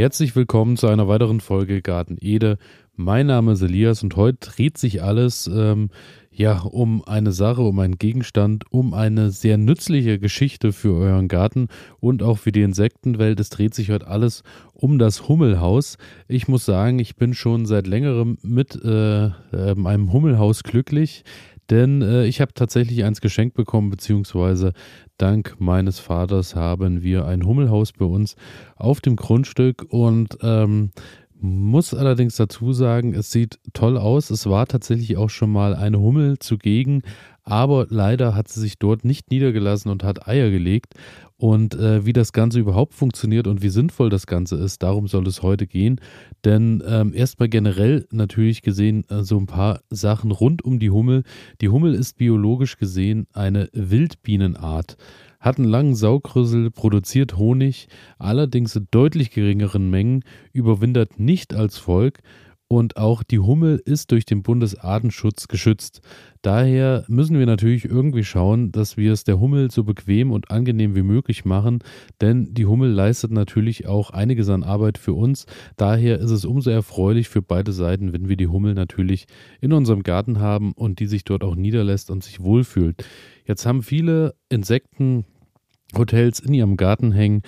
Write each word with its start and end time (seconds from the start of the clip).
Herzlich 0.00 0.34
willkommen 0.34 0.78
zu 0.78 0.86
einer 0.86 1.08
weiteren 1.08 1.40
Folge 1.40 1.82
Garten 1.82 2.16
Ede. 2.22 2.56
Mein 2.96 3.26
Name 3.26 3.52
ist 3.52 3.60
Elias 3.60 4.02
und 4.02 4.16
heute 4.16 4.48
dreht 4.48 4.78
sich 4.78 5.02
alles 5.02 5.46
ähm, 5.46 5.90
ja 6.30 6.60
um 6.60 7.04
eine 7.04 7.32
Sache, 7.32 7.60
um 7.60 7.78
einen 7.80 7.98
Gegenstand, 7.98 8.64
um 8.70 8.94
eine 8.94 9.30
sehr 9.30 9.58
nützliche 9.58 10.18
Geschichte 10.18 10.72
für 10.72 10.94
euren 10.94 11.28
Garten 11.28 11.68
und 11.98 12.22
auch 12.22 12.38
für 12.38 12.50
die 12.50 12.62
Insektenwelt. 12.62 13.38
Es 13.40 13.50
dreht 13.50 13.74
sich 13.74 13.90
heute 13.90 14.06
alles 14.06 14.42
um 14.72 14.98
das 14.98 15.28
Hummelhaus. 15.28 15.98
Ich 16.28 16.48
muss 16.48 16.64
sagen, 16.64 16.98
ich 16.98 17.16
bin 17.16 17.34
schon 17.34 17.66
seit 17.66 17.86
längerem 17.86 18.38
mit 18.40 18.82
äh, 18.82 19.26
äh, 19.26 19.32
einem 19.52 20.14
Hummelhaus 20.14 20.62
glücklich. 20.62 21.24
Denn 21.70 22.02
äh, 22.02 22.26
ich 22.26 22.40
habe 22.40 22.52
tatsächlich 22.52 23.04
eins 23.04 23.20
geschenkt 23.20 23.54
bekommen, 23.54 23.90
beziehungsweise 23.90 24.72
dank 25.18 25.56
meines 25.58 26.00
Vaters 26.00 26.56
haben 26.56 27.02
wir 27.02 27.26
ein 27.26 27.44
Hummelhaus 27.44 27.92
bei 27.92 28.04
uns 28.04 28.36
auf 28.76 29.00
dem 29.00 29.16
Grundstück 29.16 29.86
und 29.88 30.38
ähm, 30.42 30.90
muss 31.42 31.94
allerdings 31.94 32.36
dazu 32.36 32.72
sagen, 32.72 33.14
es 33.14 33.30
sieht 33.30 33.58
toll 33.72 33.96
aus. 33.96 34.30
Es 34.30 34.46
war 34.46 34.66
tatsächlich 34.66 35.16
auch 35.16 35.30
schon 35.30 35.50
mal 35.50 35.74
eine 35.74 35.98
Hummel 36.00 36.38
zugegen, 36.38 37.02
aber 37.50 37.86
leider 37.90 38.34
hat 38.34 38.48
sie 38.48 38.60
sich 38.60 38.78
dort 38.78 39.04
nicht 39.04 39.30
niedergelassen 39.30 39.90
und 39.90 40.04
hat 40.04 40.28
Eier 40.28 40.50
gelegt. 40.50 40.94
Und 41.36 41.74
äh, 41.74 42.04
wie 42.04 42.12
das 42.12 42.32
Ganze 42.32 42.60
überhaupt 42.60 42.94
funktioniert 42.94 43.46
und 43.46 43.62
wie 43.62 43.70
sinnvoll 43.70 44.10
das 44.10 44.26
Ganze 44.26 44.56
ist, 44.56 44.82
darum 44.82 45.08
soll 45.08 45.26
es 45.26 45.42
heute 45.42 45.66
gehen. 45.66 46.00
Denn 46.44 46.82
ähm, 46.86 47.12
erstmal 47.14 47.48
generell 47.48 48.06
natürlich 48.12 48.62
gesehen 48.62 49.04
äh, 49.08 49.22
so 49.22 49.38
ein 49.38 49.46
paar 49.46 49.80
Sachen 49.88 50.32
rund 50.32 50.62
um 50.62 50.78
die 50.78 50.90
Hummel. 50.90 51.22
Die 51.60 51.70
Hummel 51.70 51.94
ist 51.94 52.18
biologisch 52.18 52.76
gesehen 52.76 53.26
eine 53.32 53.68
Wildbienenart 53.72 54.96
hat 55.40 55.56
einen 55.56 55.68
langen 55.68 55.94
Saugrüssel, 55.94 56.70
produziert 56.70 57.38
Honig, 57.38 57.88
allerdings 58.18 58.76
in 58.76 58.88
deutlich 58.90 59.30
geringeren 59.30 59.88
Mengen, 59.88 60.22
überwintert 60.52 61.18
nicht 61.18 61.54
als 61.54 61.78
Volk 61.78 62.20
und 62.72 62.96
auch 62.96 63.24
die 63.24 63.40
Hummel 63.40 63.82
ist 63.84 64.12
durch 64.12 64.24
den 64.24 64.44
Bundesartenschutz 64.44 65.48
geschützt. 65.48 66.02
Daher 66.40 67.04
müssen 67.08 67.36
wir 67.36 67.44
natürlich 67.44 67.84
irgendwie 67.84 68.22
schauen, 68.22 68.70
dass 68.70 68.96
wir 68.96 69.12
es 69.12 69.24
der 69.24 69.40
Hummel 69.40 69.72
so 69.72 69.82
bequem 69.82 70.30
und 70.30 70.52
angenehm 70.52 70.94
wie 70.94 71.02
möglich 71.02 71.44
machen, 71.44 71.80
denn 72.20 72.54
die 72.54 72.66
Hummel 72.66 72.88
leistet 72.88 73.32
natürlich 73.32 73.88
auch 73.88 74.10
einiges 74.10 74.48
an 74.48 74.62
Arbeit 74.62 74.98
für 74.98 75.14
uns. 75.14 75.46
Daher 75.76 76.20
ist 76.20 76.30
es 76.30 76.44
umso 76.44 76.70
erfreulich 76.70 77.28
für 77.28 77.42
beide 77.42 77.72
Seiten, 77.72 78.12
wenn 78.12 78.28
wir 78.28 78.36
die 78.36 78.46
Hummel 78.46 78.74
natürlich 78.74 79.26
in 79.60 79.72
unserem 79.72 80.04
Garten 80.04 80.38
haben 80.38 80.72
und 80.72 81.00
die 81.00 81.06
sich 81.06 81.24
dort 81.24 81.42
auch 81.42 81.56
niederlässt 81.56 82.08
und 82.08 82.22
sich 82.22 82.40
wohlfühlt. 82.40 83.04
Jetzt 83.44 83.66
haben 83.66 83.82
viele 83.82 84.36
Insektenhotels 84.48 86.38
in 86.38 86.54
ihrem 86.54 86.76
Garten 86.76 87.10
hängen 87.10 87.42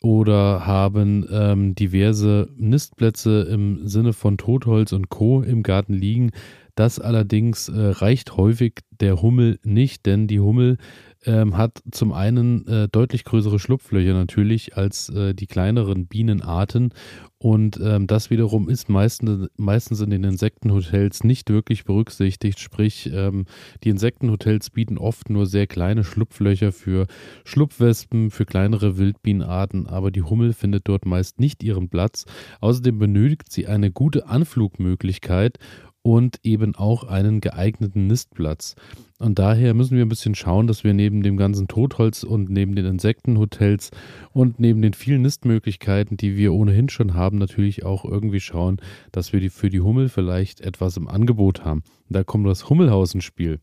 oder 0.00 0.66
haben 0.66 1.26
ähm, 1.30 1.74
diverse 1.74 2.48
Nistplätze 2.56 3.42
im 3.50 3.86
Sinne 3.86 4.12
von 4.12 4.38
Totholz 4.38 4.92
und 4.92 5.08
Co. 5.08 5.42
im 5.42 5.62
Garten 5.62 5.94
liegen. 5.94 6.30
Das 6.74 7.00
allerdings 7.00 7.68
äh, 7.68 7.76
reicht 7.76 8.36
häufig 8.36 8.74
der 9.00 9.20
Hummel 9.20 9.58
nicht, 9.64 10.06
denn 10.06 10.28
die 10.28 10.38
Hummel 10.38 10.78
ähm, 11.24 11.56
hat 11.56 11.82
zum 11.90 12.12
einen 12.12 12.66
äh, 12.66 12.88
deutlich 12.88 13.24
größere 13.24 13.58
Schlupflöcher 13.58 14.14
natürlich 14.14 14.76
als 14.76 15.08
äh, 15.08 15.34
die 15.34 15.46
kleineren 15.46 16.06
Bienenarten 16.06 16.92
und 17.40 17.78
ähm, 17.80 18.08
das 18.08 18.30
wiederum 18.30 18.68
ist 18.68 18.88
meistens, 18.88 19.48
meistens 19.56 20.00
in 20.00 20.10
den 20.10 20.24
Insektenhotels 20.24 21.22
nicht 21.22 21.50
wirklich 21.50 21.84
berücksichtigt. 21.84 22.58
Sprich, 22.58 23.08
ähm, 23.12 23.44
die 23.84 23.90
Insektenhotels 23.90 24.70
bieten 24.70 24.98
oft 24.98 25.30
nur 25.30 25.46
sehr 25.46 25.68
kleine 25.68 26.02
Schlupflöcher 26.02 26.72
für 26.72 27.06
Schlupfwespen, 27.44 28.32
für 28.32 28.44
kleinere 28.44 28.98
Wildbienenarten, 28.98 29.86
aber 29.86 30.10
die 30.10 30.22
Hummel 30.22 30.52
findet 30.52 30.88
dort 30.88 31.06
meist 31.06 31.38
nicht 31.38 31.62
ihren 31.62 31.88
Platz. 31.88 32.24
Außerdem 32.60 32.98
benötigt 32.98 33.52
sie 33.52 33.68
eine 33.68 33.92
gute 33.92 34.26
Anflugmöglichkeit 34.26 35.58
und 36.02 36.38
eben 36.42 36.74
auch 36.74 37.04
einen 37.04 37.40
geeigneten 37.40 38.06
Nistplatz. 38.06 38.74
Und 39.18 39.38
daher 39.38 39.74
müssen 39.74 39.96
wir 39.96 40.04
ein 40.04 40.08
bisschen 40.08 40.34
schauen, 40.34 40.66
dass 40.66 40.84
wir 40.84 40.94
neben 40.94 41.22
dem 41.22 41.36
ganzen 41.36 41.66
Totholz 41.66 42.22
und 42.22 42.50
neben 42.50 42.76
den 42.76 42.86
Insektenhotels 42.86 43.90
und 44.32 44.60
neben 44.60 44.80
den 44.80 44.94
vielen 44.94 45.22
Nistmöglichkeiten, 45.22 46.16
die 46.16 46.36
wir 46.36 46.54
ohnehin 46.54 46.88
schon 46.88 47.14
haben, 47.14 47.38
natürlich 47.38 47.84
auch 47.84 48.04
irgendwie 48.04 48.40
schauen, 48.40 48.78
dass 49.10 49.32
wir 49.32 49.40
die 49.40 49.50
für 49.50 49.70
die 49.70 49.80
Hummel 49.80 50.08
vielleicht 50.08 50.60
etwas 50.60 50.96
im 50.96 51.08
Angebot 51.08 51.64
haben. 51.64 51.82
Da 52.08 52.22
kommt 52.22 52.46
das 52.46 52.70
Hummelhaus 52.70 53.14
ins 53.14 53.24
Spiel. 53.24 53.60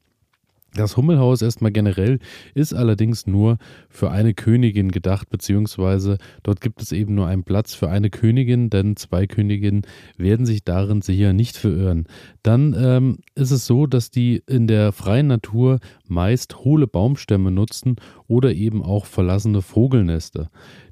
Das 0.76 0.98
Hummelhaus 0.98 1.42
erstmal 1.42 1.72
generell 1.72 2.20
ist 2.54 2.74
allerdings 2.74 3.28
nur 3.28 3.58
für 3.90 4.12
eine 4.12 4.34
Königin 4.34 4.92
gedacht, 4.92 5.30
beziehungsweise 5.30 6.18
dort 6.44 6.60
gibt 6.60 6.82
es 6.82 6.92
eben 6.92 7.16
nur 7.16 7.28
einen 7.28 7.46
Platz 7.46 7.74
für 7.74 7.90
eine 7.90 8.10
Königin, 8.10 8.70
denn 8.70 8.98
zwei 8.98 9.26
Königinnen 9.26 9.84
werden 10.18 10.46
sich 10.46 10.66
darin 10.66 11.02
sicher 11.02 11.32
nicht 11.32 11.56
verirren. 11.56 12.08
Dann 12.44 12.76
ähm, 12.78 13.20
ist 13.36 13.52
es 13.52 13.66
so, 13.66 13.88
dass 13.88 14.12
die 14.12 14.44
in 14.48 14.68
der 14.68 14.92
freien 14.92 15.28
Natur 15.28 15.80
meist 16.08 16.58
hohle 16.60 16.88
Baumstämme 16.88 17.52
nutzen 17.52 17.96
oder 18.28 18.54
eben 18.54 18.84
auch 18.84 19.06
verlassene 19.06 19.62
Vogelnester. 19.62 20.50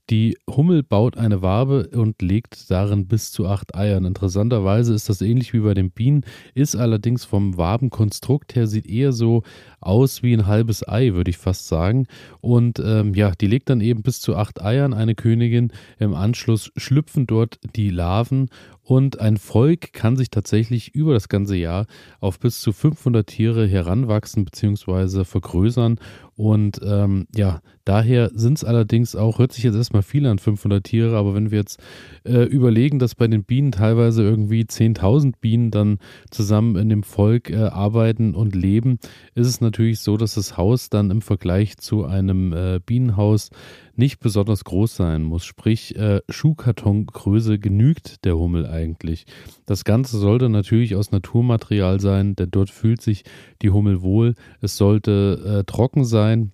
Die 0.09 0.37
Hummel 0.49 0.83
baut 0.83 1.17
eine 1.17 1.41
Wabe 1.41 1.89
und 1.93 2.21
legt 2.21 2.69
darin 2.69 3.07
bis 3.07 3.31
zu 3.31 3.47
acht 3.47 3.73
Eiern. 3.73 4.03
Interessanterweise 4.03 4.93
ist 4.93 5.07
das 5.07 5.21
ähnlich 5.21 5.53
wie 5.53 5.61
bei 5.61 5.73
den 5.73 5.91
Bienen, 5.91 6.25
ist 6.53 6.75
allerdings 6.75 7.23
vom 7.23 7.57
Wabenkonstrukt 7.57 8.53
her, 8.53 8.67
sieht 8.67 8.85
eher 8.85 9.13
so 9.13 9.43
aus 9.79 10.21
wie 10.21 10.33
ein 10.33 10.45
halbes 10.45 10.85
Ei, 10.87 11.13
würde 11.13 11.29
ich 11.29 11.37
fast 11.37 11.67
sagen. 11.69 12.07
Und 12.41 12.79
ähm, 12.79 13.13
ja, 13.13 13.31
die 13.31 13.47
legt 13.47 13.69
dann 13.69 13.79
eben 13.79 14.01
bis 14.01 14.19
zu 14.19 14.35
acht 14.35 14.61
Eiern, 14.61 14.93
eine 14.93 15.15
Königin. 15.15 15.71
Im 15.99 16.13
Anschluss 16.13 16.71
schlüpfen 16.75 17.25
dort 17.25 17.59
die 17.75 17.89
Larven 17.89 18.49
und 18.83 19.19
ein 19.21 19.37
Volk 19.37 19.93
kann 19.93 20.17
sich 20.17 20.29
tatsächlich 20.29 20.93
über 20.93 21.13
das 21.13 21.29
ganze 21.29 21.55
Jahr 21.55 21.85
auf 22.19 22.37
bis 22.39 22.59
zu 22.59 22.73
500 22.73 23.25
Tiere 23.25 23.65
heranwachsen 23.65 24.43
bzw. 24.43 25.23
vergrößern. 25.23 25.99
Und 26.35 26.81
ähm, 26.83 27.27
ja, 27.33 27.61
daher 27.85 28.31
sind 28.33 28.57
es 28.57 28.63
allerdings 28.63 29.15
auch, 29.15 29.39
hört 29.39 29.53
sich 29.53 29.63
jetzt 29.63 29.75
erstmal 29.75 30.01
viel 30.01 30.25
an 30.25 30.39
500 30.39 30.83
Tiere, 30.83 31.15
aber 31.15 31.33
wenn 31.35 31.51
wir 31.51 31.59
jetzt 31.59 31.79
äh, 32.25 32.43
überlegen, 32.43 32.99
dass 32.99 33.15
bei 33.15 33.27
den 33.27 33.43
Bienen 33.43 33.71
teilweise 33.71 34.23
irgendwie 34.23 34.63
10.000 34.63 35.35
Bienen 35.39 35.71
dann 35.71 35.99
zusammen 36.29 36.75
in 36.75 36.89
dem 36.89 37.03
Volk 37.03 37.51
äh, 37.51 37.57
arbeiten 37.57 38.35
und 38.35 38.55
leben, 38.55 38.97
ist 39.35 39.47
es 39.47 39.61
natürlich 39.61 39.99
so, 39.99 40.17
dass 40.17 40.33
das 40.33 40.57
Haus 40.57 40.89
dann 40.89 41.11
im 41.11 41.21
Vergleich 41.21 41.77
zu 41.77 42.03
einem 42.03 42.51
äh, 42.51 42.79
Bienenhaus 42.83 43.49
nicht 43.95 44.19
besonders 44.19 44.63
groß 44.63 44.95
sein 44.95 45.23
muss. 45.23 45.45
Sprich, 45.45 45.95
äh, 45.95 46.21
Schuhkartongröße 46.29 47.59
genügt 47.59 48.25
der 48.25 48.37
Hummel 48.37 48.65
eigentlich. 48.65 49.25
Das 49.65 49.83
Ganze 49.83 50.17
sollte 50.17 50.49
natürlich 50.49 50.95
aus 50.95 51.11
Naturmaterial 51.11 51.99
sein, 51.99 52.35
denn 52.35 52.51
dort 52.51 52.69
fühlt 52.69 53.01
sich 53.01 53.23
die 53.61 53.69
Hummel 53.69 54.01
wohl. 54.01 54.35
Es 54.61 54.77
sollte 54.77 55.61
äh, 55.61 55.63
trocken 55.63 56.05
sein. 56.05 56.51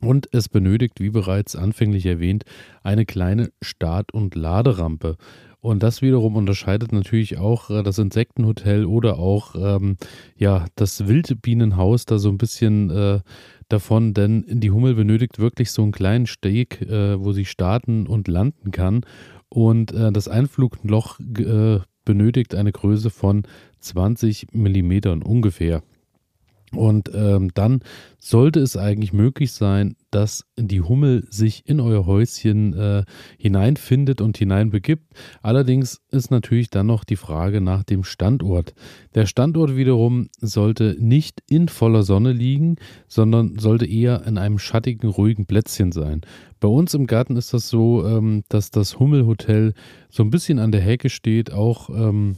Und 0.00 0.28
es 0.32 0.48
benötigt, 0.48 1.00
wie 1.00 1.10
bereits 1.10 1.56
anfänglich 1.56 2.06
erwähnt, 2.06 2.44
eine 2.84 3.04
kleine 3.04 3.50
Start- 3.60 4.14
und 4.14 4.36
Laderampe. 4.36 5.16
Und 5.60 5.82
das 5.82 6.02
wiederum 6.02 6.36
unterscheidet 6.36 6.92
natürlich 6.92 7.38
auch 7.38 7.70
äh, 7.70 7.82
das 7.82 7.98
Insektenhotel 7.98 8.84
oder 8.84 9.18
auch 9.18 9.54
ähm, 9.56 9.96
ja, 10.36 10.66
das 10.76 11.08
Wildbienenhaus 11.08 12.04
da 12.06 12.18
so 12.18 12.28
ein 12.28 12.38
bisschen 12.38 12.90
äh, 12.90 13.20
davon, 13.68 14.14
denn 14.14 14.44
die 14.48 14.70
Hummel 14.70 14.94
benötigt 14.94 15.38
wirklich 15.38 15.72
so 15.72 15.82
einen 15.82 15.92
kleinen 15.92 16.26
Steg, 16.26 16.80
äh, 16.82 17.22
wo 17.22 17.32
sie 17.32 17.44
starten 17.44 18.06
und 18.06 18.28
landen 18.28 18.70
kann. 18.70 19.02
Und 19.48 19.92
äh, 19.92 20.12
das 20.12 20.28
Einflugloch 20.28 21.18
äh, 21.20 21.80
benötigt 22.04 22.54
eine 22.54 22.72
Größe 22.72 23.10
von 23.10 23.42
20 23.80 24.48
Millimetern 24.52 25.22
ungefähr. 25.22 25.82
Und 26.72 27.10
ähm, 27.14 27.50
dann 27.54 27.80
sollte 28.18 28.60
es 28.60 28.76
eigentlich 28.76 29.12
möglich 29.12 29.52
sein, 29.52 29.96
dass 30.10 30.44
die 30.56 30.80
Hummel 30.80 31.26
sich 31.30 31.68
in 31.68 31.80
euer 31.80 32.06
Häuschen 32.06 32.72
äh, 32.74 33.04
hineinfindet 33.38 34.20
und 34.20 34.38
hineinbegibt. 34.38 35.04
Allerdings 35.42 36.00
ist 36.10 36.30
natürlich 36.30 36.70
dann 36.70 36.86
noch 36.86 37.04
die 37.04 37.16
Frage 37.16 37.60
nach 37.60 37.84
dem 37.84 38.04
Standort. 38.04 38.74
Der 39.14 39.26
Standort 39.26 39.76
wiederum 39.76 40.28
sollte 40.40 40.96
nicht 40.98 41.42
in 41.48 41.68
voller 41.68 42.02
Sonne 42.02 42.32
liegen, 42.32 42.76
sondern 43.06 43.58
sollte 43.58 43.86
eher 43.86 44.26
in 44.26 44.38
einem 44.38 44.58
schattigen, 44.58 45.08
ruhigen 45.08 45.46
Plätzchen 45.46 45.92
sein. 45.92 46.22
Bei 46.60 46.68
uns 46.68 46.94
im 46.94 47.06
Garten 47.06 47.36
ist 47.36 47.54
das 47.54 47.68
so, 47.68 48.06
ähm, 48.06 48.42
dass 48.48 48.70
das 48.70 48.98
Hummelhotel 48.98 49.74
so 50.08 50.22
ein 50.22 50.30
bisschen 50.30 50.58
an 50.58 50.72
der 50.72 50.80
Hecke 50.80 51.08
steht, 51.08 51.52
auch 51.52 51.90
ähm, 51.90 52.36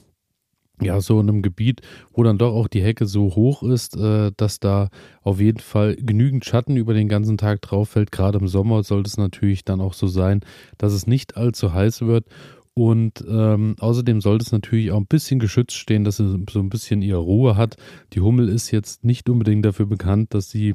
ja, 0.80 1.00
so 1.00 1.20
in 1.20 1.28
einem 1.28 1.42
Gebiet, 1.42 1.82
wo 2.12 2.22
dann 2.22 2.38
doch 2.38 2.54
auch 2.54 2.68
die 2.68 2.82
Hecke 2.82 3.06
so 3.06 3.34
hoch 3.34 3.62
ist, 3.62 3.96
äh, 3.96 4.32
dass 4.36 4.60
da 4.60 4.88
auf 5.22 5.40
jeden 5.40 5.60
Fall 5.60 5.96
genügend 5.96 6.44
Schatten 6.44 6.76
über 6.76 6.94
den 6.94 7.08
ganzen 7.08 7.38
Tag 7.38 7.62
drauf 7.62 7.90
fällt. 7.90 8.12
Gerade 8.12 8.38
im 8.38 8.48
Sommer 8.48 8.82
sollte 8.82 9.08
es 9.08 9.16
natürlich 9.16 9.64
dann 9.64 9.80
auch 9.80 9.94
so 9.94 10.06
sein, 10.06 10.40
dass 10.78 10.92
es 10.92 11.06
nicht 11.06 11.36
allzu 11.36 11.72
heiß 11.72 12.02
wird. 12.02 12.26
Und 12.74 13.24
ähm, 13.28 13.76
außerdem 13.78 14.20
sollte 14.20 14.44
es 14.44 14.52
natürlich 14.52 14.90
auch 14.90 14.96
ein 14.96 15.06
bisschen 15.06 15.38
geschützt 15.38 15.76
stehen, 15.76 16.04
dass 16.04 16.20
es 16.20 16.36
so 16.50 16.60
ein 16.60 16.70
bisschen 16.70 17.02
ihre 17.02 17.18
Ruhe 17.18 17.56
hat. 17.56 17.76
Die 18.12 18.20
Hummel 18.20 18.48
ist 18.48 18.70
jetzt 18.70 19.04
nicht 19.04 19.28
unbedingt 19.28 19.64
dafür 19.64 19.86
bekannt, 19.86 20.34
dass 20.34 20.50
sie 20.50 20.74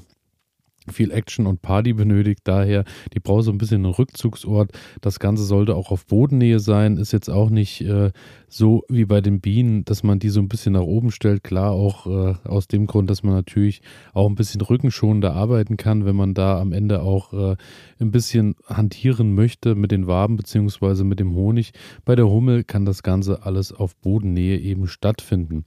viel 0.92 1.12
Action 1.12 1.48
und 1.48 1.62
Party 1.62 1.94
benötigt. 1.94 2.42
Daher, 2.44 2.84
die 3.14 3.20
braucht 3.20 3.46
so 3.46 3.52
ein 3.52 3.58
bisschen 3.58 3.86
einen 3.86 3.94
Rückzugsort. 3.94 4.72
Das 5.02 5.20
Ganze 5.20 5.44
sollte 5.44 5.76
auch 5.76 5.92
auf 5.92 6.06
Bodennähe 6.06 6.60
sein. 6.60 6.98
Ist 6.98 7.12
jetzt 7.12 7.30
auch 7.30 7.50
nicht 7.50 7.82
äh, 7.82 8.12
so 8.48 8.84
wie 8.90 9.06
bei 9.06 9.22
den 9.22 9.42
Bienen, 9.42 9.86
dass 9.86 10.04
man 10.04 10.20
die 10.20 10.30
so 10.30 10.40
ein 10.40 10.48
bisschen 10.48 10.74
nach 10.74 10.82
oben 10.82 11.12
stellt. 11.12 11.44
Klar, 11.44 11.72
auch 11.72 12.08
äh, 12.08 12.36
aus 12.48 12.68
dem 12.68 12.88
Grund, 12.88 13.10
dass 13.10 13.24
man 13.24 13.34
natürlich 13.34 13.82
auch 14.14 14.30
ein 14.30 14.36
bisschen 14.36 14.62
rückenschonender 14.62 15.34
arbeiten 15.34 15.78
kann, 15.78 16.06
wenn 16.06 16.16
man 16.16 16.34
da 16.34 16.60
am 16.60 16.72
Ende 16.72 17.02
auch 17.02 17.34
äh, 17.34 17.56
ein 18.00 18.12
bisschen 18.12 18.56
hantieren 18.68 19.34
möchte 19.34 19.76
mit 19.76 19.92
den 19.92 20.08
Waben 20.08 20.38
beziehungsweise 20.38 21.04
mit 21.04 21.20
dem 21.20 21.34
Honig. 21.34 21.74
Bei 22.06 22.16
der 22.16 22.28
Hummel 22.28 22.64
kann 22.64 22.86
das 22.86 23.04
Ganze 23.04 23.44
alles 23.46 23.74
auf 23.74 23.96
Bodennähe 23.98 24.58
eben 24.60 24.88
stattfinden. 24.88 25.66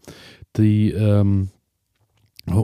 Die, 0.56 0.90
ähm, 0.90 1.50
äh, 1.52 1.57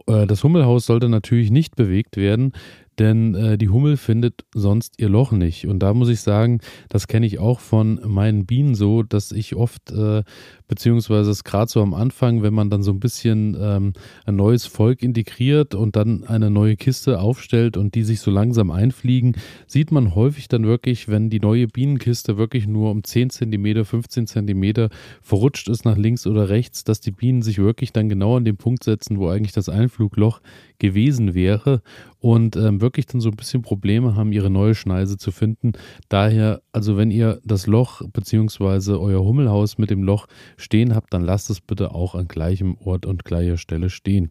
das 0.06 0.42
Hummelhaus 0.44 0.86
sollte 0.86 1.08
natürlich 1.08 1.50
nicht 1.50 1.76
bewegt 1.76 2.16
werden, 2.16 2.52
denn 2.98 3.34
äh, 3.34 3.58
die 3.58 3.68
Hummel 3.68 3.96
findet 3.96 4.44
sonst 4.54 4.94
ihr 4.98 5.08
Loch 5.08 5.32
nicht. 5.32 5.66
Und 5.66 5.80
da 5.80 5.94
muss 5.94 6.08
ich 6.08 6.20
sagen, 6.20 6.60
das 6.88 7.08
kenne 7.08 7.26
ich 7.26 7.38
auch 7.38 7.60
von 7.60 8.00
meinen 8.06 8.46
Bienen 8.46 8.74
so, 8.74 9.02
dass 9.02 9.32
ich 9.32 9.56
oft, 9.56 9.90
äh, 9.90 10.22
beziehungsweise 10.68 11.30
es 11.30 11.44
gerade 11.44 11.70
so 11.70 11.82
am 11.82 11.94
Anfang, 11.94 12.42
wenn 12.42 12.54
man 12.54 12.70
dann 12.70 12.82
so 12.82 12.92
ein 12.92 13.00
bisschen 13.00 13.56
ähm, 13.60 13.92
ein 14.24 14.36
neues 14.36 14.66
Volk 14.66 15.02
integriert 15.02 15.74
und 15.74 15.96
dann 15.96 16.24
eine 16.24 16.50
neue 16.50 16.76
Kiste 16.76 17.20
aufstellt 17.20 17.76
und 17.76 17.94
die 17.94 18.02
sich 18.02 18.20
so 18.20 18.30
langsam 18.30 18.70
einfliegen, 18.70 19.36
sieht 19.66 19.90
man 19.90 20.14
häufig 20.14 20.48
dann 20.48 20.64
wirklich, 20.64 21.08
wenn 21.08 21.30
die 21.30 21.40
neue 21.40 21.66
Bienenkiste 21.66 22.36
wirklich 22.36 22.66
nur 22.66 22.90
um 22.90 23.04
10 23.04 23.30
cm, 23.30 23.84
15 23.84 24.26
cm 24.26 24.88
verrutscht 25.20 25.68
ist 25.68 25.84
nach 25.84 25.96
links 25.96 26.26
oder 26.26 26.48
rechts, 26.48 26.84
dass 26.84 27.00
die 27.00 27.10
Bienen 27.12 27.42
sich 27.42 27.58
wirklich 27.58 27.92
dann 27.92 28.08
genau 28.08 28.36
an 28.36 28.44
den 28.44 28.56
Punkt 28.56 28.84
setzen, 28.84 29.18
wo 29.18 29.28
eigentlich 29.28 29.52
das 29.52 29.68
Einflugloch 29.68 30.40
gewesen 30.84 31.32
wäre 31.32 31.80
und 32.20 32.56
ähm, 32.56 32.82
wirklich 32.82 33.06
dann 33.06 33.22
so 33.22 33.30
ein 33.30 33.36
bisschen 33.36 33.62
Probleme 33.62 34.16
haben, 34.16 34.32
ihre 34.32 34.50
neue 34.50 34.74
Schneise 34.74 35.16
zu 35.16 35.32
finden. 35.32 35.72
Daher, 36.10 36.60
also 36.72 36.98
wenn 36.98 37.10
ihr 37.10 37.40
das 37.42 37.66
Loch 37.66 38.02
beziehungsweise 38.12 39.00
euer 39.00 39.24
Hummelhaus 39.24 39.78
mit 39.78 39.88
dem 39.88 40.02
Loch 40.02 40.26
stehen 40.58 40.94
habt, 40.94 41.14
dann 41.14 41.24
lasst 41.24 41.48
es 41.48 41.62
bitte 41.62 41.94
auch 41.94 42.14
an 42.14 42.28
gleichem 42.28 42.76
Ort 42.84 43.06
und 43.06 43.24
gleicher 43.24 43.56
Stelle 43.56 43.88
stehen. 43.88 44.30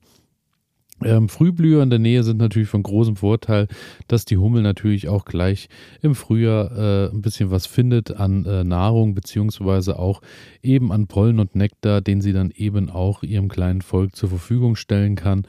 Ähm, 1.03 1.27
Frühblüher 1.27 1.81
in 1.81 1.89
der 1.89 1.97
Nähe 1.97 2.23
sind 2.23 2.38
natürlich 2.38 2.69
von 2.69 2.83
großem 2.83 3.15
Vorteil, 3.15 3.67
dass 4.07 4.25
die 4.25 4.38
Hummel 4.38 4.61
natürlich 4.61 5.09
auch 5.09 5.25
gleich 5.25 5.67
im 6.03 6.13
Frühjahr 6.13 6.71
äh, 6.71 7.09
ein 7.09 7.21
bisschen 7.21 7.50
was 7.50 7.65
findet 7.65 8.11
an 8.11 8.45
äh, 8.45 8.63
Nahrung, 8.63 9.15
beziehungsweise 9.15 9.97
auch 9.97 10.21
eben 10.61 10.91
an 10.91 11.07
Pollen 11.07 11.39
und 11.39 11.55
Nektar, 11.55 12.01
den 12.01 12.21
sie 12.21 12.31
dann 12.31 12.51
eben 12.51 12.91
auch 12.91 13.23
ihrem 13.23 13.50
kleinen 13.50 13.81
Volk 13.81 14.15
zur 14.15 14.29
Verfügung 14.29 14.75
stellen 14.75 15.15
kann 15.15 15.47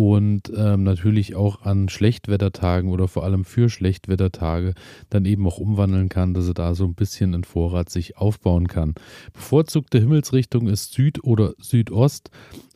und 0.00 0.50
ähm, 0.56 0.82
natürlich 0.82 1.34
auch 1.36 1.60
an 1.60 1.90
Schlechtwettertagen 1.90 2.88
oder 2.90 3.06
vor 3.06 3.22
allem 3.22 3.44
für 3.44 3.68
Schlechtwettertage 3.68 4.72
dann 5.10 5.26
eben 5.26 5.46
auch 5.46 5.58
umwandeln 5.58 6.08
kann, 6.08 6.32
dass 6.32 6.48
er 6.48 6.54
da 6.54 6.74
so 6.74 6.86
ein 6.86 6.94
bisschen 6.94 7.34
ein 7.34 7.44
Vorrat 7.44 7.90
sich 7.90 8.16
aufbauen 8.16 8.66
kann. 8.66 8.94
Bevorzugte 9.34 9.98
Himmelsrichtung 9.98 10.68
ist 10.68 10.94
Süd 10.94 11.22
oder 11.22 11.52
Südost 11.58 12.30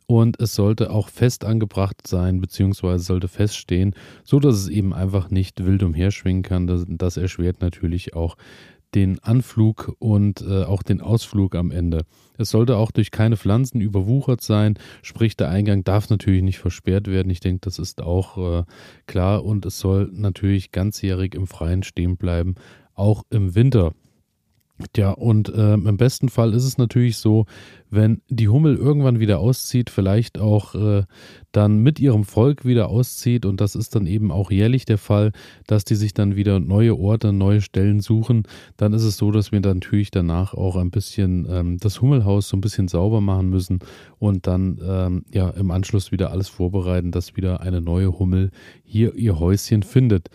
und 0.05 0.39
es 0.39 0.55
sollte 0.55 0.91
auch 0.91 1.09
fest 1.09 1.47
angebracht 1.47 2.07
sein, 2.07 2.43
beziehungsweise 2.43 3.03
sollte 3.03 3.29
feststehen, 3.29 3.95
so 4.23 4.39
dass 4.39 4.57
es 4.57 4.69
eben 4.69 4.93
einfach 4.93 5.31
nicht 5.31 5.65
wild 5.65 5.83
umherschwingen 5.83 6.43
kann. 6.43 6.67
Das, 6.67 6.85
das 6.87 7.17
erschwert 7.17 7.63
natürlich 7.63 8.15
auch 8.15 8.37
den 8.95 9.19
Anflug 9.21 9.95
und 9.99 10.43
äh, 10.43 10.65
auch 10.65 10.83
den 10.83 11.01
Ausflug 11.01 11.55
am 11.55 11.71
Ende. 11.71 12.05
Es 12.39 12.51
sollte 12.51 12.77
auch 12.77 12.91
durch 12.91 13.11
keine 13.11 13.37
Pflanzen 13.37 13.81
überwuchert 13.81 14.41
sein, 14.41 14.79
sprich 15.03 15.37
der 15.37 15.51
Eingang 15.51 15.85
darf 15.85 16.11
natürlich 16.11 16.43
nicht 16.43 16.59
versperrt 16.59 17.09
werden. 17.09 17.31
Ich 17.31 17.41
denke, 17.41 17.61
das 17.63 17.79
ist 17.79 18.01
auch 18.03 18.61
äh, 18.61 18.65
klar 19.07 19.45
und 19.45 19.67
es 19.67 19.79
soll 19.79 20.11
natürlich 20.13 20.71
ganzjährig 20.71 21.35
im 21.35 21.47
Freien 21.47 21.83
stehen 21.83 22.17
bleiben, 22.17 22.55
auch 22.95 23.25
im 23.31 23.55
Winter. 23.55 23.93
Ja, 24.97 25.11
und 25.11 25.49
äh, 25.51 25.75
im 25.75 25.97
besten 25.97 26.29
Fall 26.29 26.53
ist 26.53 26.65
es 26.65 26.79
natürlich 26.79 27.17
so, 27.19 27.47
wenn 27.95 28.23
die 28.29 28.49
Hummel 28.49 28.77
irgendwann 28.77 29.21
wieder 29.21 29.39
auszieht, 29.39 29.91
vielleicht 29.91 30.39
auch 30.39 30.75
äh, 30.75 31.05
dann 31.53 31.79
mit 31.79 32.01
ihrem 32.01 32.25
Volk 32.25 32.65
wieder 32.65 32.89
auszieht 32.89 33.47
und 33.47 33.61
das 33.61 33.75
ist 33.75 33.95
dann 33.95 34.07
eben 34.07 34.31
auch 34.31 34.51
jährlich 34.51 34.85
der 34.85 34.99
Fall, 34.99 35.33
dass 35.67 35.85
die 35.85 35.95
sich 35.95 36.15
dann 36.15 36.37
wieder 36.37 36.61
neue 36.61 36.99
Orte, 36.99 37.33
neue 37.33 37.61
Stellen 37.61 38.01
suchen, 38.01 38.45
dann 38.77 38.93
ist 38.93 39.05
es 39.05 39.17
so, 39.17 39.31
dass 39.31 39.53
wir 39.53 39.61
dann 39.61 39.79
natürlich 39.79 40.11
danach 40.11 40.55
auch 40.55 40.77
ein 40.77 40.91
bisschen 40.91 41.47
ähm, 41.49 41.79
das 41.79 42.01
Hummelhaus 42.01 42.49
so 42.49 42.57
ein 42.57 42.61
bisschen 42.61 42.89
sauber 42.89 43.21
machen 43.21 43.51
müssen 43.51 43.79
und 44.19 44.47
dann 44.47 44.81
ähm, 44.85 45.25
ja 45.33 45.51
im 45.51 45.71
Anschluss 45.71 46.11
wieder 46.11 46.31
alles 46.31 46.49
vorbereiten, 46.49 47.13
dass 47.13 47.37
wieder 47.37 47.61
eine 47.61 47.81
neue 47.81 48.19
Hummel 48.19 48.51
hier 48.85 49.15
ihr 49.15 49.39
Häuschen 49.39 49.83
findet. 49.83 50.29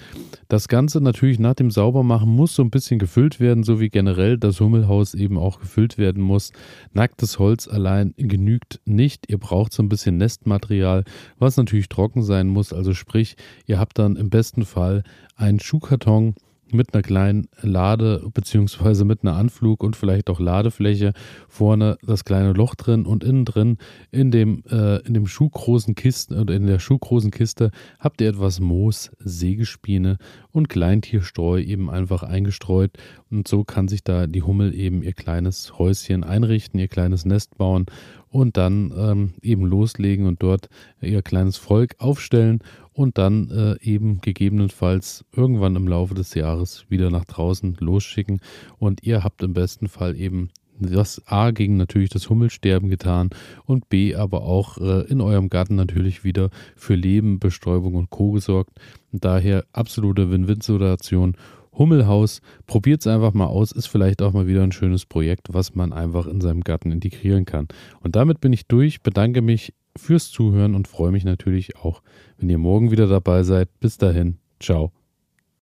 Das 0.47 0.67
Ganze 0.67 1.01
natürlich 1.01 1.39
nach 1.39 1.53
dem 1.53 1.71
Saubermachen 1.71 2.29
muss 2.29 2.55
so 2.55 2.63
ein 2.63 2.69
bisschen 2.69 2.99
gefüllt 2.99 3.39
werden, 3.39 3.63
so 3.63 3.79
wie 3.79 3.89
generell 3.89 4.37
das 4.37 4.59
Hummelhaus 4.59 5.13
eben 5.13 5.37
auch 5.37 5.59
gefüllt 5.59 5.97
werden 5.97 6.21
muss. 6.21 6.51
Nacktes 6.93 7.39
Holz 7.49 7.67
allein 7.67 8.13
genügt 8.15 8.79
nicht. 8.85 9.27
Ihr 9.27 9.39
braucht 9.39 9.73
so 9.73 9.81
ein 9.81 9.89
bisschen 9.89 10.17
Nestmaterial 10.17 11.03
was 11.39 11.57
natürlich 11.57 11.89
trocken 11.89 12.21
sein 12.21 12.47
muss. 12.47 12.73
Also 12.73 12.93
sprich, 12.93 13.37
ihr 13.65 13.79
habt 13.79 13.97
dann 13.97 14.17
im 14.17 14.29
besten 14.29 14.65
Fall 14.65 15.03
einen 15.35 15.59
Schuhkarton 15.59 16.35
mit 16.73 16.93
einer 16.93 17.03
kleinen 17.03 17.47
Lade 17.61 18.29
beziehungsweise 18.33 19.05
mit 19.05 19.23
einer 19.23 19.35
Anflug 19.35 19.83
und 19.83 19.95
vielleicht 19.95 20.29
auch 20.29 20.39
Ladefläche 20.39 21.13
vorne 21.47 21.97
das 22.01 22.25
kleine 22.25 22.53
Loch 22.53 22.75
drin 22.75 23.05
und 23.05 23.23
innen 23.23 23.45
drin 23.45 23.77
in 24.11 24.31
dem 24.31 24.63
äh, 24.69 24.97
in 25.05 25.13
dem 25.13 25.27
schuhgroßen 25.27 25.95
Kisten 25.95 26.37
oder 26.39 26.53
in 26.53 26.67
der 26.67 26.79
schuhgroßen 26.79 27.31
Kiste 27.31 27.71
habt 27.99 28.21
ihr 28.21 28.29
etwas 28.29 28.59
Moos, 28.59 29.11
Sägespine 29.19 30.17
und 30.51 30.69
Kleintierstreu 30.69 31.61
eben 31.61 31.89
einfach 31.89 32.23
eingestreut. 32.23 32.91
Und 33.29 33.47
so 33.47 33.63
kann 33.63 33.87
sich 33.87 34.03
da 34.03 34.27
die 34.27 34.41
Hummel 34.41 34.73
eben 34.73 35.03
ihr 35.03 35.13
kleines 35.13 35.77
Häuschen 35.77 36.23
einrichten, 36.23 36.79
ihr 36.79 36.87
kleines 36.87 37.25
Nest 37.25 37.57
bauen 37.57 37.85
und 38.29 38.57
dann 38.57 38.93
ähm, 38.95 39.33
eben 39.41 39.65
loslegen 39.65 40.27
und 40.27 40.41
dort 40.41 40.69
ihr 41.01 41.21
kleines 41.21 41.57
Volk 41.57 41.95
aufstellen 41.99 42.61
und 42.99 43.17
dann 43.17 43.49
äh, 43.49 43.81
eben 43.81 44.19
gegebenenfalls 44.19 45.23
irgendwann 45.33 45.77
im 45.77 45.87
Laufe 45.87 46.15
des 46.15 46.33
Jahres 46.33 46.83
wieder 46.89 47.09
nach 47.09 47.23
draußen 47.23 47.77
losschicken. 47.79 48.41
Und 48.77 49.03
ihr 49.03 49.23
habt 49.23 49.41
im 49.41 49.53
besten 49.53 49.87
Fall 49.87 50.17
eben 50.17 50.49
das 50.79 51.25
A 51.25 51.51
gegen 51.51 51.77
natürlich 51.77 52.09
das 52.09 52.29
Hummelsterben 52.29 52.89
getan 52.89 53.29
und 53.65 53.87
B 53.87 54.15
aber 54.15 54.41
auch 54.41 54.77
äh, 54.79 55.07
in 55.09 55.21
eurem 55.21 55.47
Garten 55.47 55.75
natürlich 55.75 56.25
wieder 56.25 56.49
für 56.75 56.95
Leben, 56.95 57.39
Bestäubung 57.39 57.95
und 57.95 58.09
Co. 58.09 58.31
gesorgt. 58.33 58.71
Und 59.13 59.23
daher 59.23 59.63
absolute 59.71 60.29
Win-Win-Situation 60.29 61.37
Hummelhaus. 61.79 62.41
Probiert 62.67 62.99
es 62.99 63.07
einfach 63.07 63.33
mal 63.33 63.45
aus. 63.45 63.71
Ist 63.71 63.87
vielleicht 63.87 64.21
auch 64.21 64.33
mal 64.33 64.47
wieder 64.47 64.63
ein 64.63 64.73
schönes 64.73 65.05
Projekt, 65.05 65.47
was 65.53 65.73
man 65.73 65.93
einfach 65.93 66.27
in 66.27 66.41
seinem 66.41 66.61
Garten 66.61 66.91
integrieren 66.91 67.45
kann. 67.45 67.69
Und 68.01 68.17
damit 68.17 68.41
bin 68.41 68.51
ich 68.51 68.67
durch. 68.67 69.01
Bedanke 69.01 69.41
mich 69.41 69.73
fürs 69.97 70.31
Zuhören 70.31 70.75
und 70.75 70.87
freue 70.87 71.11
mich 71.11 71.23
natürlich 71.23 71.77
auch, 71.77 72.01
wenn 72.37 72.49
ihr 72.49 72.57
morgen 72.57 72.91
wieder 72.91 73.07
dabei 73.07 73.43
seid. 73.43 73.69
Bis 73.79 73.97
dahin. 73.97 74.37
Ciao. 74.59 74.91